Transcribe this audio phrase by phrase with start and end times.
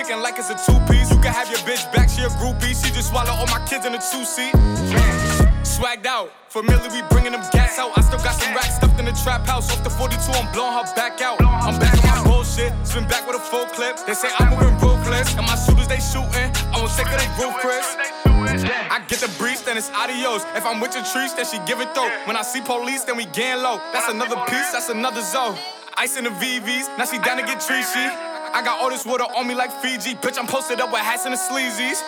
[0.00, 1.10] chicken like it's a two piece.
[1.10, 2.72] You can have your bitch back, she a groupie.
[2.72, 4.52] She just swallow all my kids in a two seat.
[5.62, 7.96] Swagged out, familiar, we bringing them gas out.
[7.96, 9.70] I still got some racks stuffed in the trap house.
[9.70, 11.40] Off the 42, I'm blowing her back out.
[11.40, 13.98] I'm back on my bullshit, spin back with a full clip.
[14.06, 16.48] They say I'm moving ruthless, and my shooters they shooting.
[16.72, 17.86] I won't take of they roof, Chris.
[18.24, 20.44] I get the breeze, then it's adios.
[20.56, 22.08] If I'm with your trees, then she give it though.
[22.24, 23.76] When I see police, then we gang low.
[23.92, 25.56] That's another piece, that's another zone.
[25.96, 28.39] Ice in the VVs, now she down to get treachy.
[28.52, 30.14] I got all this water on me like Fiji.
[30.16, 32.02] Bitch, I'm posted up with hats and the sleazies.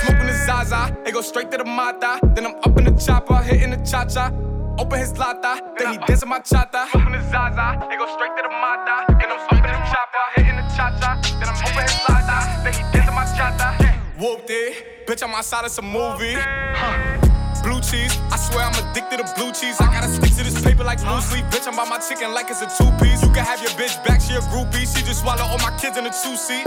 [0.00, 2.18] Smoking the Zaza, it go straight to the Mata.
[2.34, 4.32] Then I'm up in the chopper, hitting the cha cha.
[4.78, 6.88] Open his lata, then he dancing my chata.
[6.90, 9.06] Smoking the Zaza, it go straight to the Mata.
[9.20, 11.20] Then I'm up in the chopper, hitting the cha cha.
[11.40, 14.20] Then I'm open his lata, then he dancing my chata.
[14.20, 16.36] Whooped it, bitch, I'm outside of some movie.
[17.66, 19.74] Blue cheese, I swear I'm addicted to blue cheese.
[19.82, 21.42] I gotta stick to this paper like blue sleep.
[21.50, 23.18] Bitch, I'm by my chicken like it's a two piece.
[23.26, 24.86] You can have your bitch back, she a groupie.
[24.86, 26.62] She just swallow all my kids in a two seat.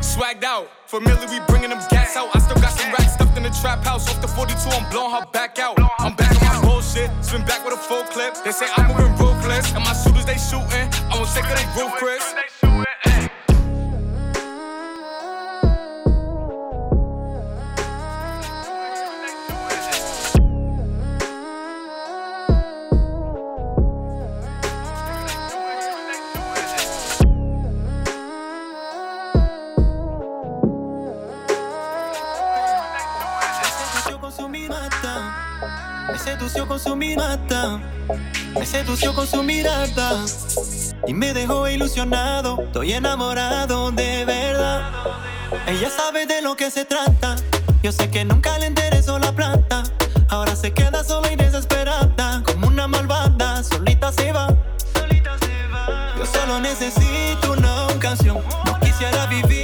[0.00, 2.34] Swagged out, familiar, we bringing them gas out.
[2.34, 4.08] I still got some racks stuffed in the trap house.
[4.08, 5.76] Off the 42, I'm blowing her back out.
[6.00, 8.32] I'm back on my bullshit, spin back with a full clip.
[8.44, 10.88] They say I'm moving ruthless, and my shooters they shooting.
[11.12, 12.24] I won't take of they roof, Chris.
[36.52, 37.80] Sedució con su mirada,
[38.58, 40.22] me sedució con su mirada
[41.06, 42.60] y me dejó ilusionado.
[42.64, 44.82] Estoy enamorado de verdad.
[45.66, 47.36] Ella sabe de lo que se trata.
[47.82, 49.84] Yo sé que nunca le interesó la plata.
[50.28, 54.48] Ahora se queda sola y desesperada, como una malvada, solita se va.
[56.18, 58.42] Yo solo necesito una ocasión.
[58.66, 59.61] No quisiera vivir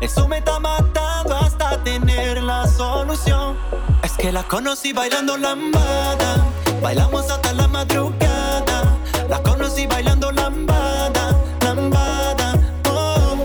[0.00, 3.56] Eso me está matando hasta tener la solución.
[4.02, 6.44] Es que la conocí bailando lambada.
[6.82, 8.96] Bailamos hasta la madrugada.
[9.28, 12.54] La conocí bailando lambada, lambada.
[12.90, 13.36] Oh,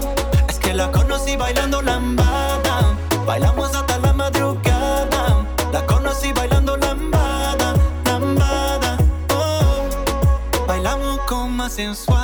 [0.50, 2.96] es que la conocí bailando lambada.
[3.26, 5.46] Bailamos hasta la madrugada.
[5.72, 7.76] La conocí bailando lambada,
[8.06, 8.98] lambada.
[9.30, 12.15] Oh, bailamos con más sensualidad.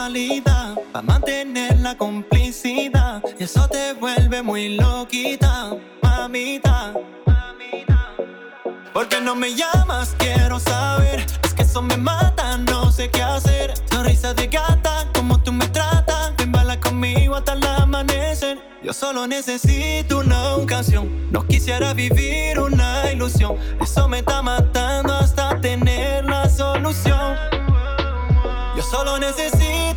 [3.41, 6.93] Eso te vuelve muy loquita, mamita.
[8.93, 10.13] ¿Por qué no me llamas?
[10.19, 11.25] Quiero saber.
[11.43, 13.73] Es que eso me mata, no sé qué hacer.
[13.89, 16.35] Sonrisa de gata, como tú me tratas.
[16.37, 18.59] Ven, baila conmigo hasta el amanecer.
[18.83, 21.31] Yo solo necesito una ocasión.
[21.31, 23.57] No quisiera vivir una ilusión.
[23.81, 27.37] Eso me está matando hasta tener la solución.
[28.77, 29.90] Yo solo necesito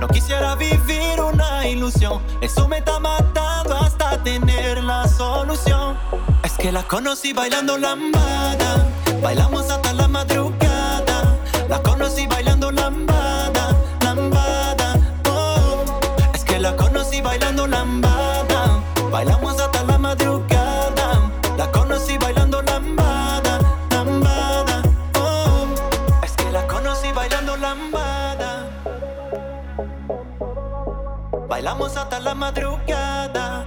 [0.00, 2.20] No quisiera vivir una ilusión.
[2.40, 5.96] Eso me está matando hasta tener la solución.
[6.42, 8.86] Es que la conocí bailando lambada.
[9.22, 11.38] Bailamos hasta la madrugada.
[11.68, 14.94] La conocí bailando lambada, lambada.
[15.28, 15.84] Oh,
[16.34, 18.82] es que la conocí bailando lambada.
[19.10, 19.41] Bailamos
[32.22, 33.64] la madrugada.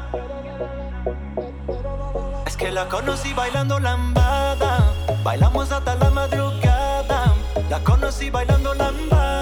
[2.46, 4.94] Es que la conocí bailando lambada.
[5.24, 7.34] Bailamos hasta la madrugada.
[7.70, 9.35] La conocí bailando lambada.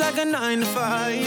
[0.00, 1.23] Like a nine to five.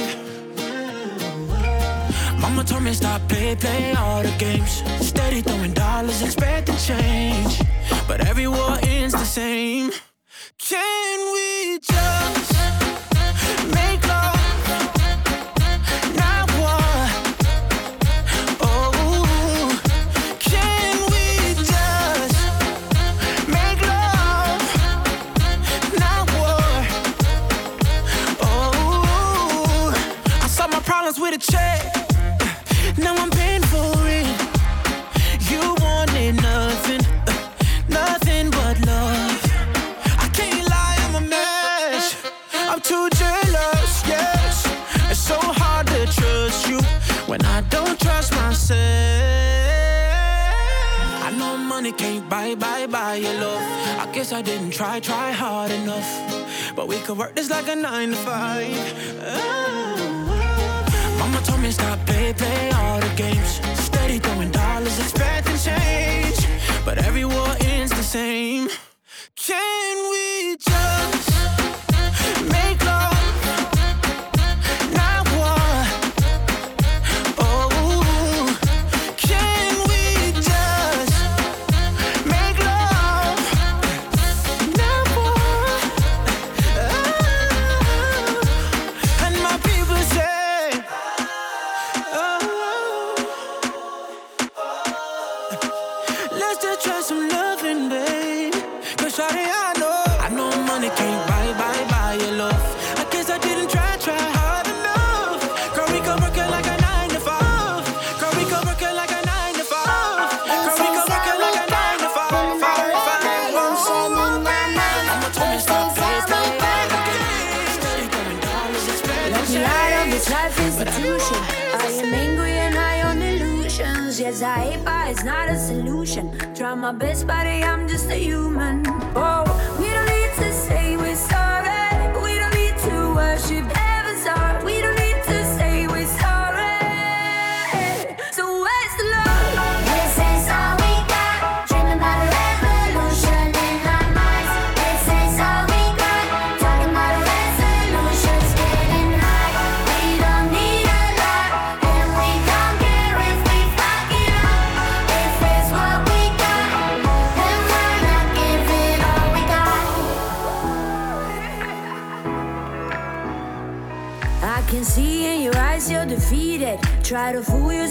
[125.17, 126.31] It's not a solution.
[126.53, 128.83] Try my best, buddy, I'm just a human.
[129.15, 129.43] Oh,
[129.79, 132.21] we don't need to say we're sorry.
[132.21, 133.86] We don't need to worship.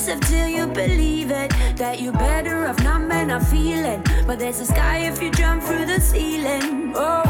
[0.07, 1.51] yourself till you believe it.
[1.77, 4.05] That you're better off not men not feeling.
[4.27, 6.93] But there's a sky if you jump through the ceiling.
[6.95, 7.26] Oh.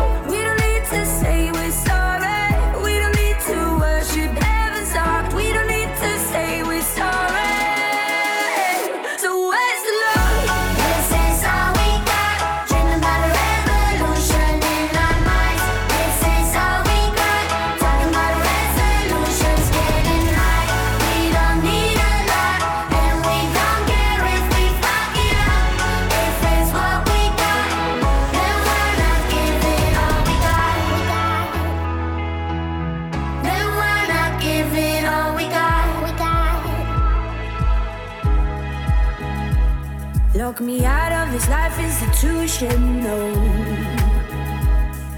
[42.48, 43.32] should know.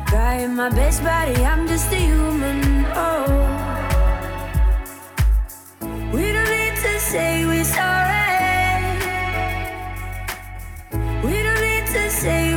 [0.06, 2.86] Trying my best, buddy, I'm just a human.
[2.94, 3.26] Oh,
[6.12, 8.18] we don't need to say we're sorry.
[11.22, 12.54] We don't need to say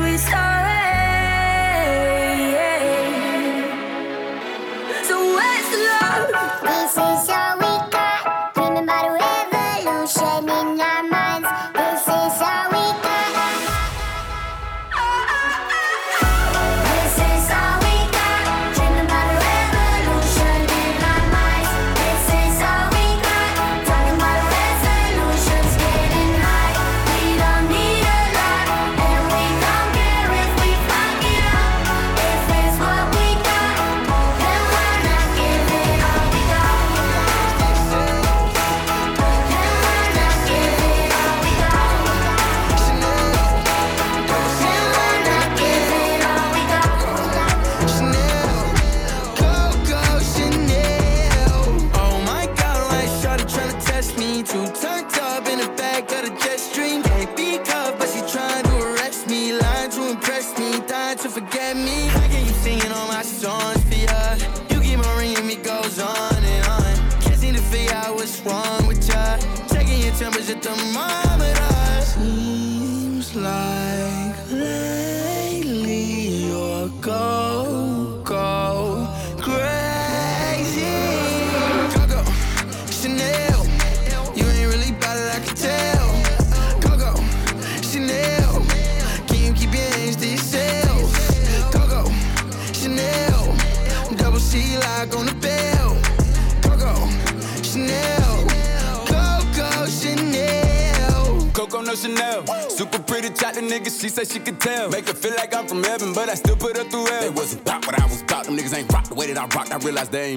[110.01, 110.35] as they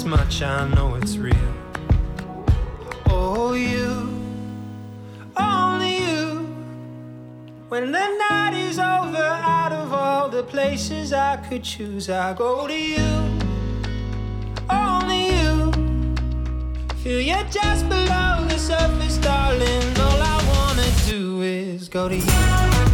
[0.00, 1.34] this much I know it's real.
[3.06, 4.08] Oh, you,
[5.36, 6.46] only you.
[7.68, 12.66] When the night is over, out of all the places I could choose, I go
[12.66, 13.10] to you,
[14.70, 15.72] only you.
[17.02, 19.98] Feel you just below the surface, darling.
[19.98, 22.89] All I wanna do is go to you.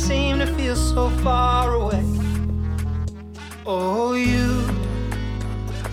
[0.00, 2.02] seem to feel so far away.
[3.66, 4.64] Oh, you,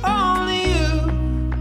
[0.03, 1.51] only you,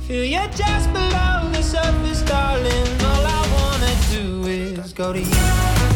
[0.00, 2.88] feel you're just below the surface, darling.
[3.10, 5.95] All I wanna do is go to you.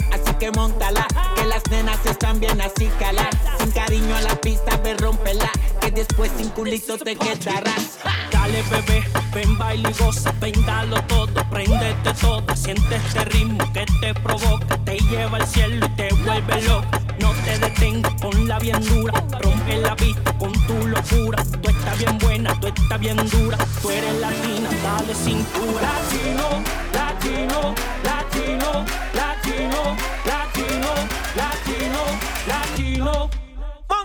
[0.41, 1.05] que montala.
[1.35, 3.29] Que las nenas están bien así, cala.
[3.59, 5.51] Sin cariño a la pista, ve rompela.
[5.79, 7.99] Que después sin culito te quedarás.
[8.31, 9.03] Dale, bebé,
[9.35, 10.33] ven, baila y goza.
[10.33, 12.43] pendalo todo, prendete todo.
[12.55, 14.77] Siente este ritmo que te provoca.
[14.83, 16.87] Te lleva al cielo y te vuelve loco.
[17.19, 19.13] No te detengas, ponla bien dura.
[19.41, 21.45] Rompe la pista con tu locura.
[21.61, 23.57] Tú estás bien buena, tú estás bien dura.
[23.79, 25.81] Tú eres latina, dale cintura.
[25.81, 26.47] Latino,
[26.93, 29.30] latino, latino, latino.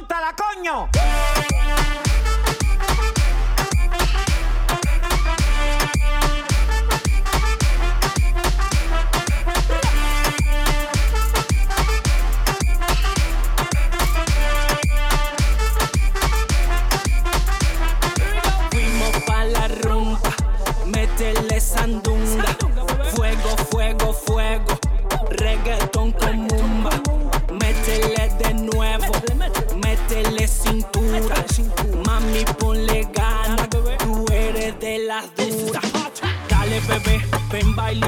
[0.07, 1.36] gusta la coño.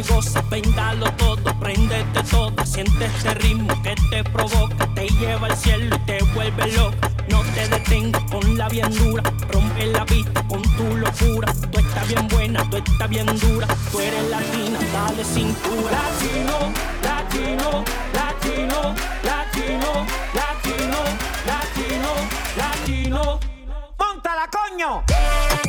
[0.09, 5.95] goza, véndalo todo, préndete todo, siente ese ritmo que te provoca, te lleva al cielo
[5.95, 7.11] y te vuelve loca.
[7.29, 11.53] No te detengas con la bien dura, rompe la vista con tu locura.
[11.71, 15.91] Tú estás bien buena, tú estás bien dura, tú eres latina, dale cintura.
[15.91, 18.95] Latino, latino, latino,
[19.25, 21.01] latino, latino,
[21.47, 22.11] latino,
[22.57, 23.41] latino.
[23.97, 25.68] ¡Póntala, coño!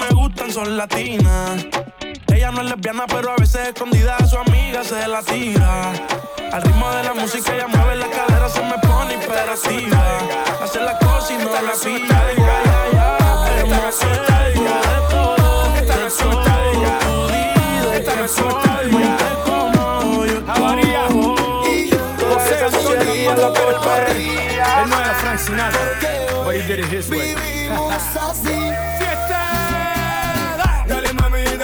[0.00, 1.66] me gustan son latinas.
[2.32, 5.92] Ella no es lesbiana, pero a veces escondida su amiga se la tira.
[6.52, 10.18] Al ritmo de la música ella mueve la cadera, se me pone imperativa.
[10.62, 12.20] Hace la cosa y no la pilla.
[24.82, 27.34] Él no era Frank Sinatra, but he did it his way.
[27.34, 28.48] Vivimos así.
[28.98, 29.69] ¡Fiesta!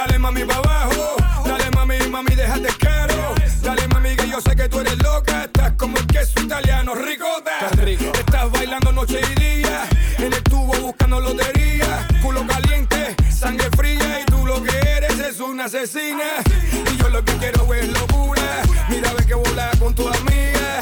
[0.07, 1.16] Dale mami pa' abajo.
[1.45, 3.35] Dale mami, mami, déjate caro.
[3.61, 5.45] Dale mami, que yo sé que tú eres loca.
[5.45, 7.69] Estás como el queso italiano, ricota.
[8.14, 9.88] Estás bailando noche y día.
[10.19, 12.07] En el tubo buscando lotería.
[12.23, 14.21] Culo caliente, sangre fría.
[14.21, 16.29] Y tú lo que eres es una asesina.
[16.73, 18.62] Y yo lo que quiero es locura.
[18.88, 20.79] Mira, ve que volar con tu amiga.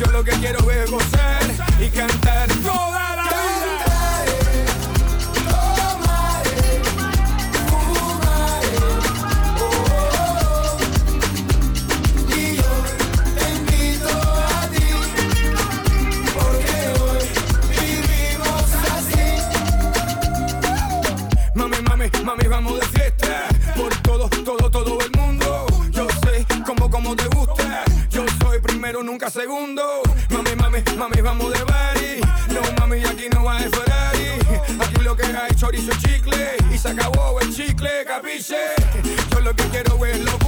[0.00, 1.42] Yo lo que quiero es gozar
[1.80, 2.23] y cantar
[29.30, 30.02] segundo.
[30.30, 32.20] Mami, mami, mami, vamos de party.
[32.52, 34.28] No, mami, aquí no va de Ferrari.
[34.80, 36.56] Aquí lo que hay chorizo chicle.
[36.72, 38.74] Y se acabó el chicle, capiche.
[39.30, 40.43] Yo lo que quiero es lo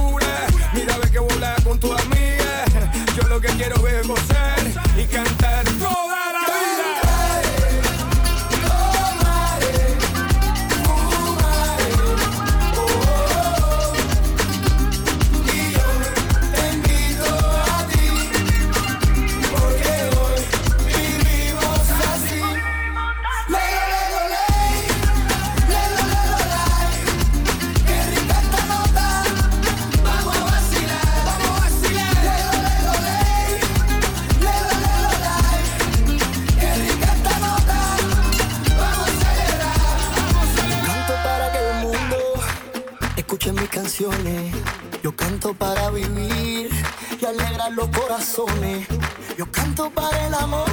[43.47, 44.53] escuchen mis canciones.
[45.03, 46.69] Yo canto para vivir
[47.19, 48.87] y alegrar los corazones.
[49.37, 50.67] Yo canto para el amor.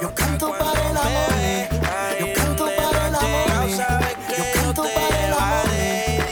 [0.00, 1.32] Yo canto para el amor.
[2.20, 3.68] Yo canto para el amor.
[4.36, 5.66] Yo canto para el amor.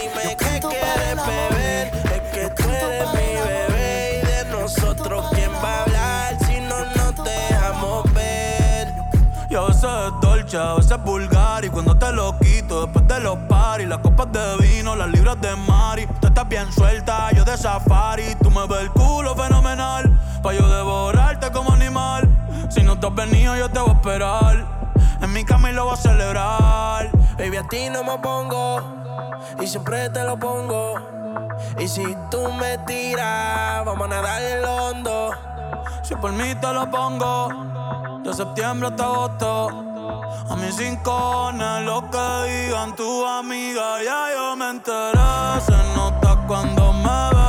[0.00, 1.86] Dime que quieres beber.
[2.14, 6.84] Es que tú eres mi bebé y de nosotros quién va a hablar si no
[6.96, 8.88] nos dejamos ver.
[9.50, 12.29] Yo a veces es dolce, a veces es vulgar y cuando te lo
[12.78, 16.06] después de los paris, las copas de vino, las libras de Mari.
[16.20, 18.36] Tú estás bien suelta, yo de safari.
[18.42, 20.10] Tú me ves el culo fenomenal,
[20.42, 22.28] pa' yo devorarte como animal.
[22.70, 24.66] Si no te has venido, yo te voy a esperar.
[25.20, 27.10] En mi cama y lo voy a celebrar.
[27.36, 28.80] Baby, a ti no me pongo
[29.60, 30.94] y siempre te lo pongo.
[31.78, 35.30] Y si tú me tiras, vamos a nadar en lo hondo.
[36.02, 39.89] Si por mí te lo pongo, de septiembre hasta agosto.
[40.48, 45.60] A mis rincones, lo que digan tu amiga, ya yo me enteré.
[45.66, 47.39] Se nota cuando me ves,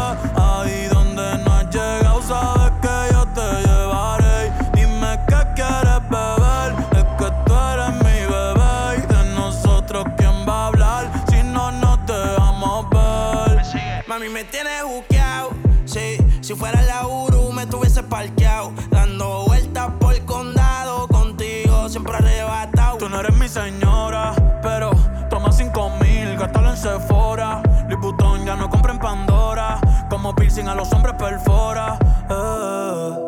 [26.81, 27.61] Sephora.
[27.87, 29.79] Louis Vuitton ya no compra en Pandora.
[30.09, 31.97] Como piercing a los hombres perfora.
[32.29, 33.27] eh.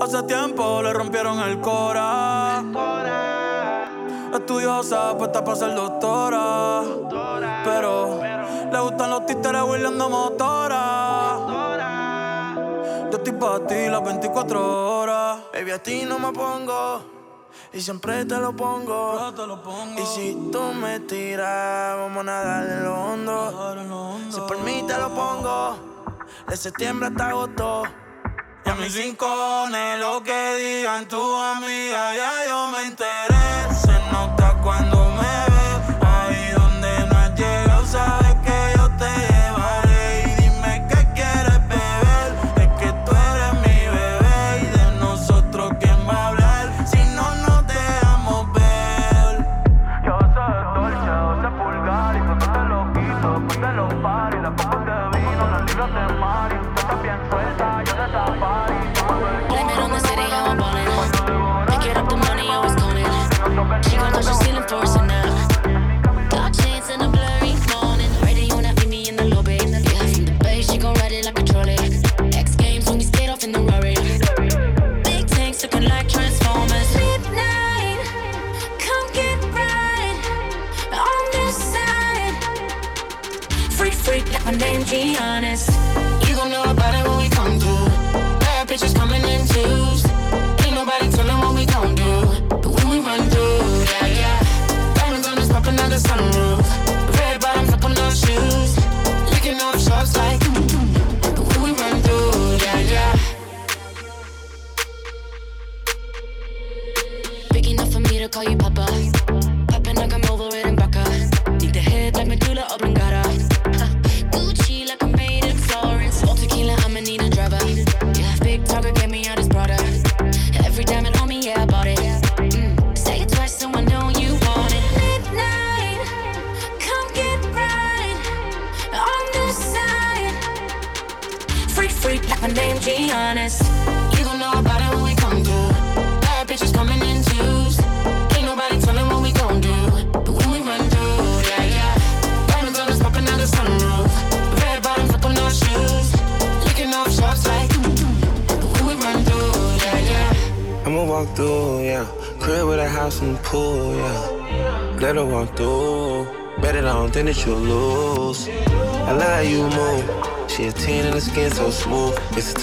[0.00, 2.62] Hace tiempo le rompieron el cora.
[4.32, 6.82] Estudiosa, puesta para ser doctora.
[7.64, 8.20] Pero
[8.72, 11.36] le gustan los títeres huirleando motora.
[13.10, 15.38] Yo estoy para ti las 24 horas.
[15.52, 17.13] Baby, a ti no me pongo.
[17.74, 19.32] Y siempre te lo pongo.
[19.98, 24.30] Y si tú me tiras, vamos a nadar en lo hondo.
[24.30, 25.76] Si por mí te lo pongo.
[26.48, 27.82] De septiembre hasta agosto.
[28.64, 33.74] Y a mis rincones, lo que digan tu amiga, ya yo me enteré.
[33.74, 33.92] Se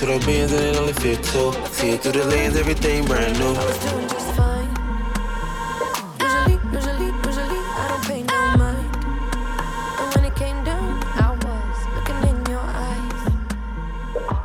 [0.02, 1.54] to the beans and it only fit two.
[1.78, 3.54] See it through the lens, everything brand new.
[3.54, 4.72] just fine.
[6.20, 8.90] Usually, usually, usually, I don't pay no mind.
[10.00, 13.24] And when it came down, I was looking in your eyes.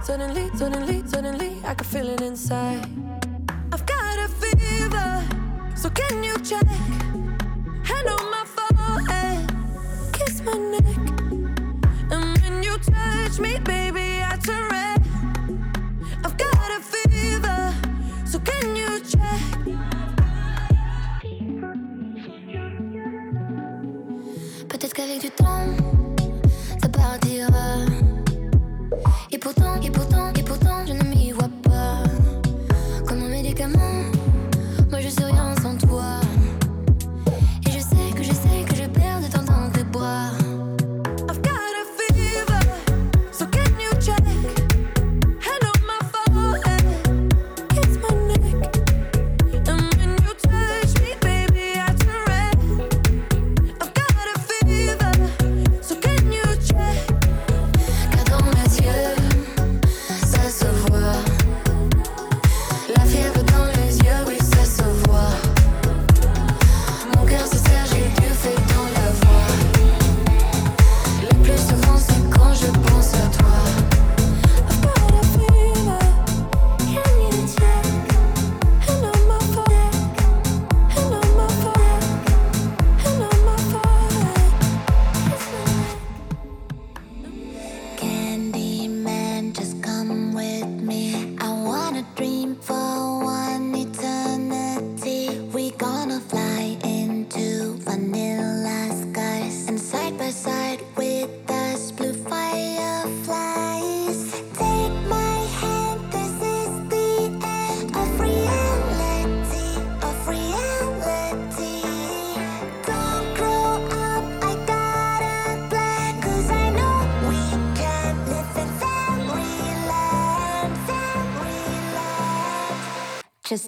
[0.07, 2.87] Suddenly, suddenly, suddenly, I feel it inside.
[3.73, 5.25] I've got a fever,
[5.75, 6.66] so can you check?
[7.88, 9.40] Hand on my forehead,
[10.12, 10.97] kiss my neck.
[12.11, 13.75] And when you touch me, baby,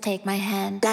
[0.09, 0.88] take my hand.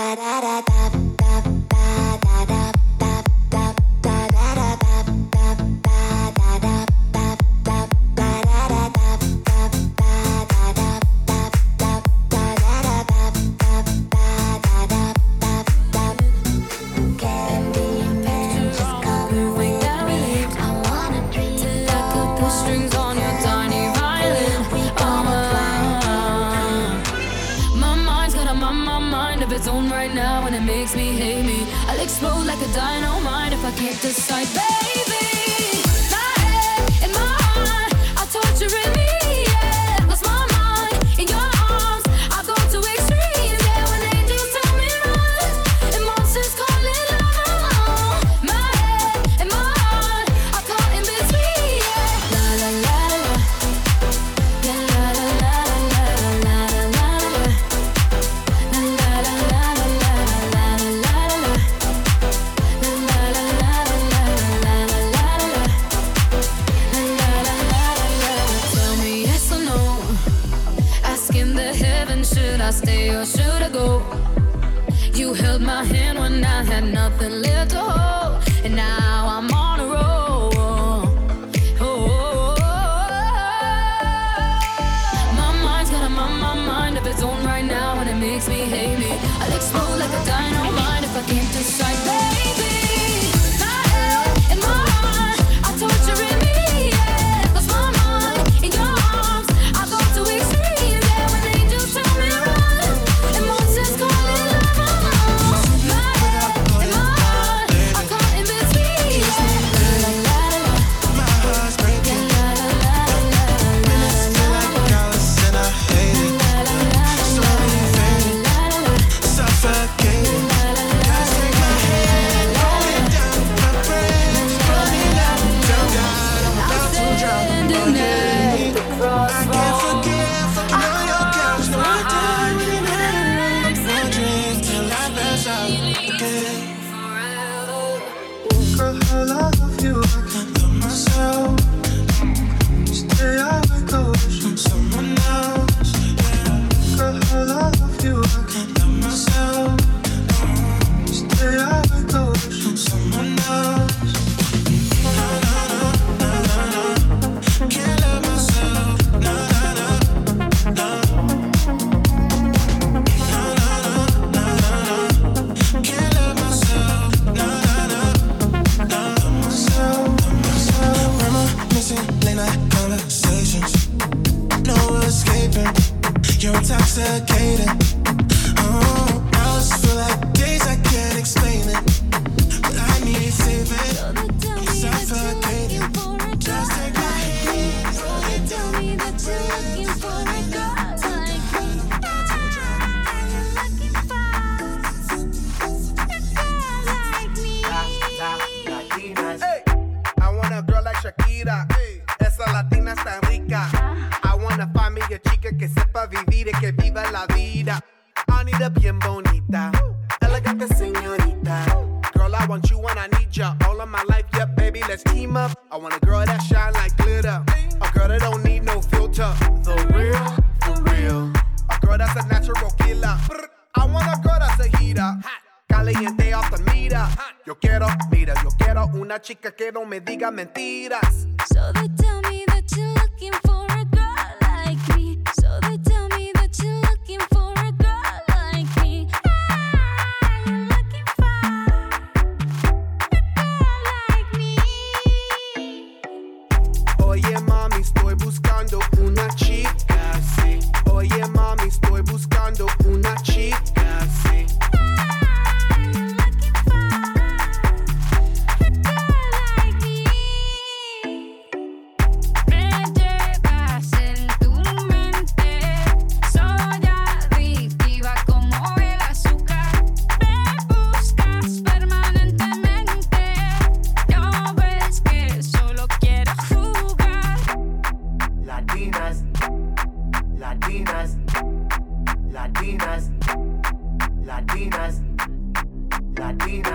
[30.85, 31.65] makes me hate me.
[31.87, 35.04] I'll explode like a dynamite if I can't decide, babe.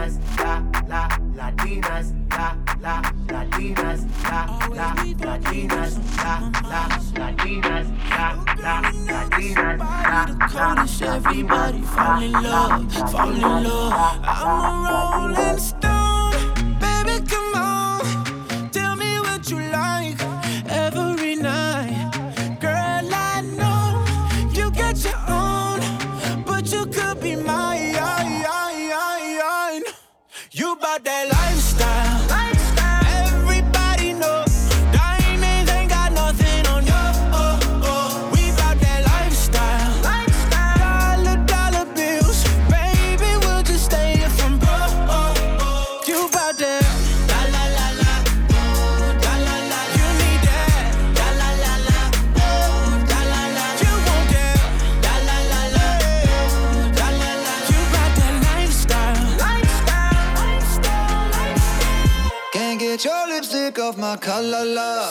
[0.00, 6.88] Latinas, la, la, Latinas, la, la, Latinas, la, la, Latinas, la, la,
[7.18, 8.28] Latinas, la, la, Latinas, la,
[8.62, 8.80] la,
[10.48, 11.02] Latinas.
[11.02, 13.92] Everybody fall in love, fall in love.
[14.24, 15.99] I'm a rolling stone.
[64.18, 65.09] Calla, la.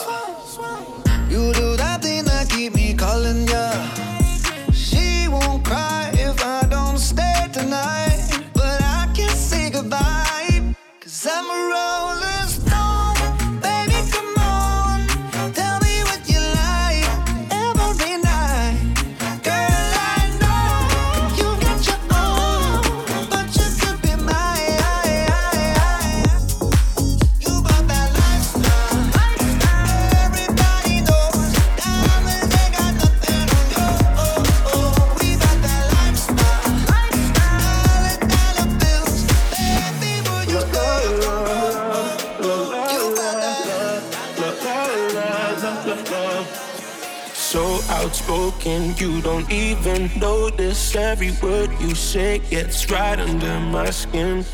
[50.19, 54.45] Notice every word you say gets right under my skin.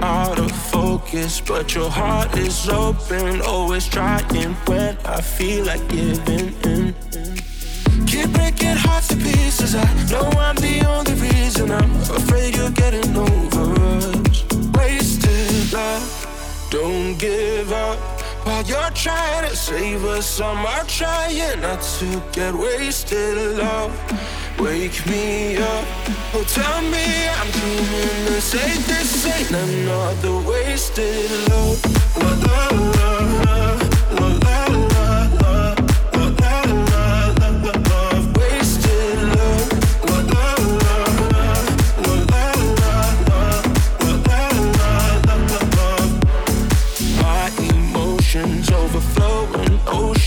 [0.00, 3.40] Out of focus, but your heart is open.
[3.42, 6.94] Always trying when I feel like giving in.
[8.06, 9.74] Keep breaking hearts to pieces.
[9.74, 11.70] I know I'm the only reason.
[11.70, 14.44] I'm afraid you're getting over us.
[14.76, 17.98] Wasted love, don't give up.
[18.44, 23.56] While you're trying to save us, I'm trying not to get wasted.
[23.56, 23.90] Love,
[24.58, 25.84] wake me up.
[26.34, 27.06] Oh, tell me
[27.38, 31.80] I'm dreaming this ain't this ain't another wasted love.
[32.16, 33.23] La la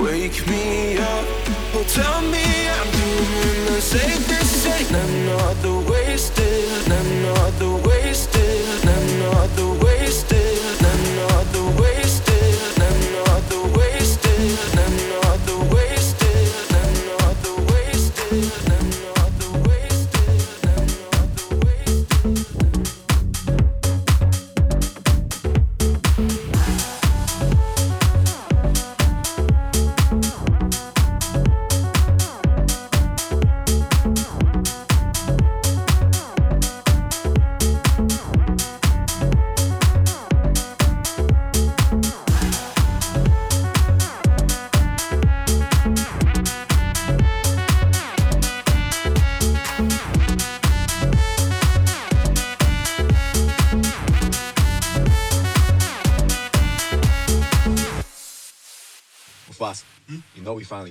[0.00, 1.26] wake me up.
[1.74, 4.22] Oh, tell me I'm doing the same.
[4.30, 6.45] This ain't another wasted,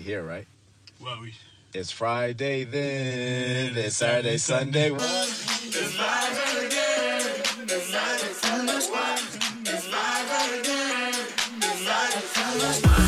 [0.05, 0.45] here, right?
[1.01, 1.33] Well, we.
[1.73, 3.75] It's Friday then.
[3.75, 4.91] It's Saturday, Sunday.
[4.91, 7.21] It's live again.
[7.63, 8.69] It's live again.
[9.65, 11.13] It's live again.
[11.63, 13.04] It's live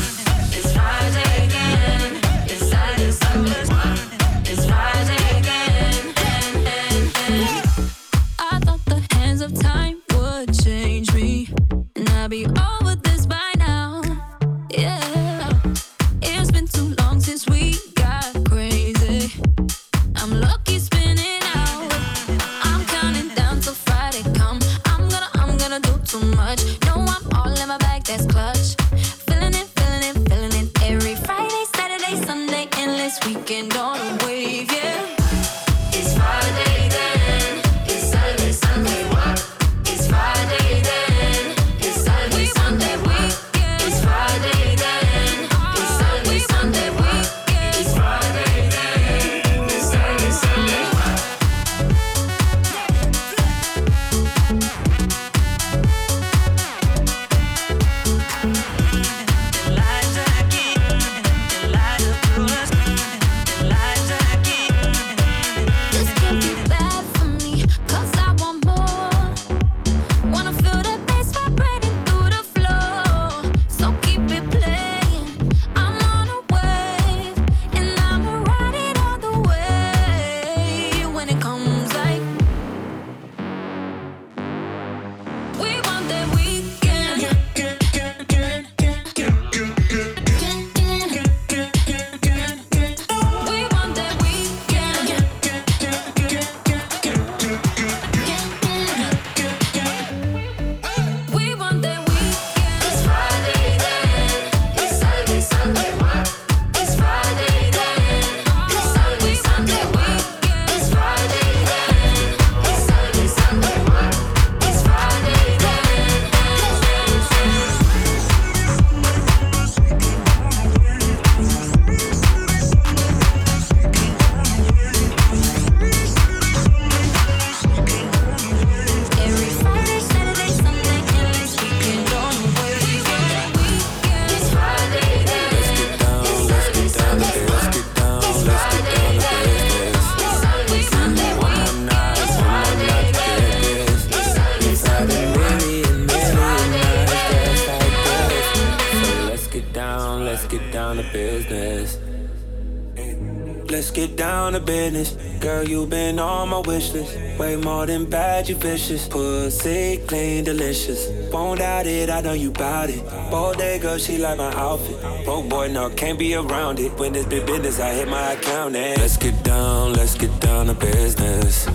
[154.68, 155.12] business.
[155.40, 157.16] Girl, you been on my wish list.
[157.38, 159.08] Way more than bad, you vicious.
[159.08, 161.00] Pussy clean, delicious.
[161.32, 163.02] Won't doubt it, I know you bout it.
[163.30, 164.98] Bodega, she like my outfit.
[165.24, 166.92] Broke boy, no, can't be around it.
[166.98, 170.66] When it's big business, I hit my account and let's get down, let's get down
[170.66, 171.66] to business.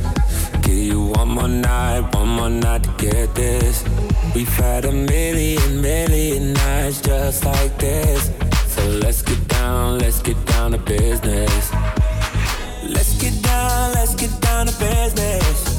[0.61, 3.83] Give you one more night, one more night to get this.
[4.35, 8.29] We've had a million, million nights just like this.
[8.67, 11.71] So let's get down, let's get down to business.
[14.79, 15.77] Business.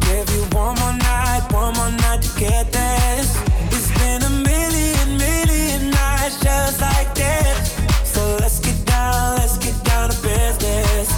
[0.00, 3.36] Give you one more night, one more night to get this.
[3.74, 7.72] It's been a million, million nights just like this.
[8.04, 11.08] So let's get down, let's get down to business.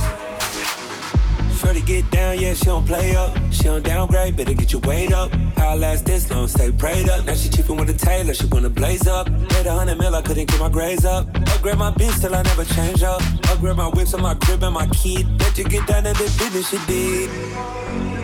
[1.58, 3.47] Shorty get down, yeah, she don't play up.
[3.58, 5.32] She don't downgrade, better get your weight up.
[5.56, 7.26] How I last this long, stay prayed up.
[7.26, 9.28] Now she chipping with a tailor, she wanna blaze up.
[9.28, 11.26] Made a hundred mil, I couldn't get my grades up.
[11.36, 13.20] Upgrade my bitch till I never change up.
[13.50, 15.26] Upgrade my whips and my crib and my kid.
[15.38, 18.17] Bet you get down to the business she did.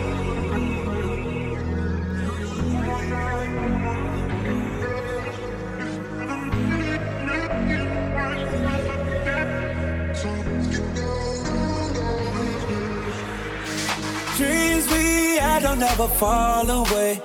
[15.55, 17.21] Had don't never fall away.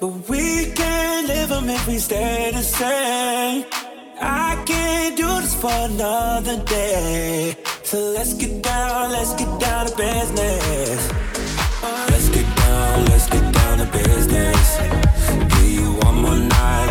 [0.00, 3.64] But we can't live them if we stay the same.
[4.20, 7.56] I can't do this for another day.
[7.82, 11.00] So let's get down, let's get down to business.
[12.12, 14.66] Let's get down, let's get down to business.
[15.52, 16.89] Give you one more night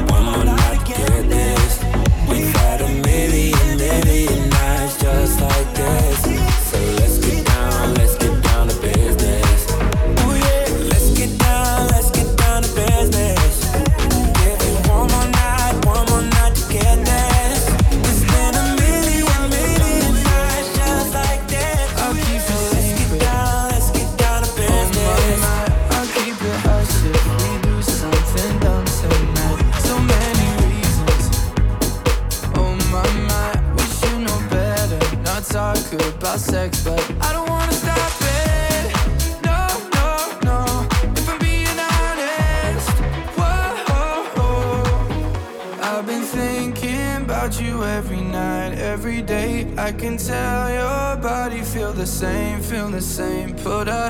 [52.10, 53.55] same, feel the same.
[53.55, 54.10] Put our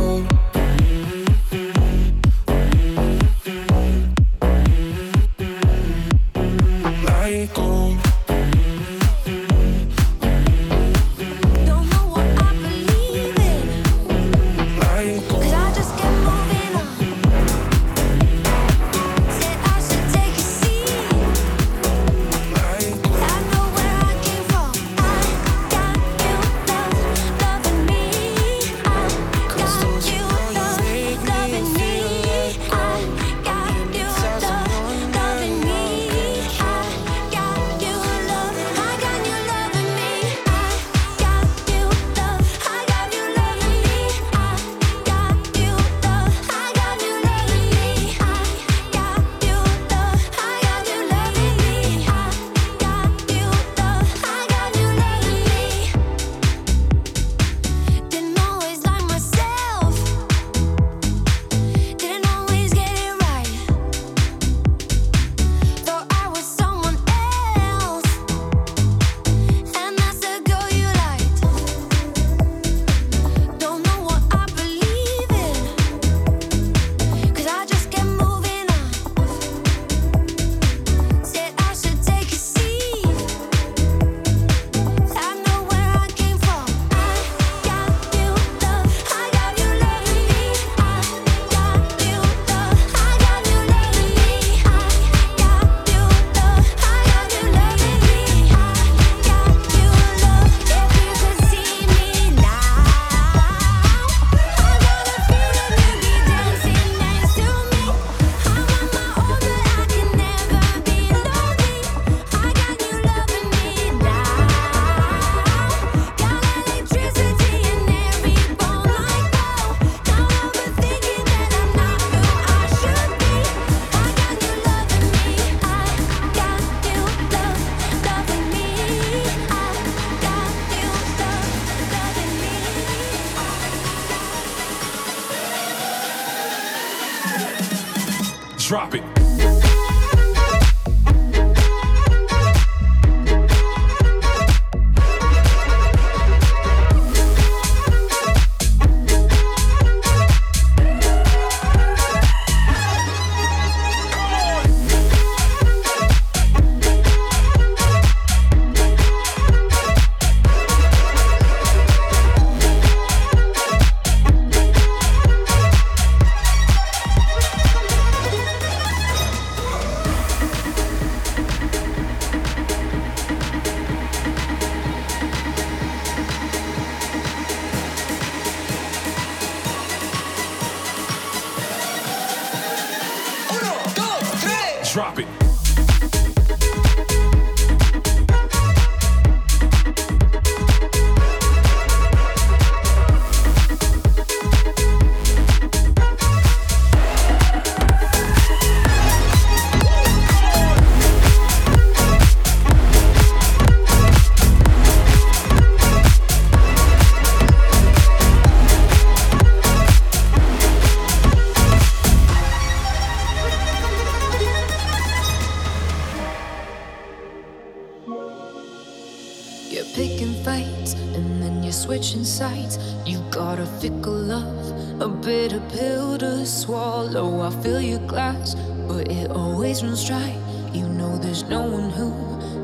[222.11, 222.77] ocean sights.
[223.05, 227.41] You got a fickle love, a bitter pill to swallow.
[227.41, 228.55] I fill your glass,
[228.87, 230.35] but it always runs dry.
[230.73, 232.11] You know there's no one who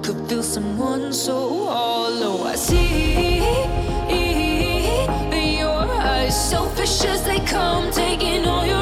[0.01, 2.43] could fill someone so hollow.
[2.43, 3.37] I see
[5.59, 8.76] your eyes, selfish as they come, taking all your.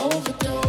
[0.00, 0.67] overdose.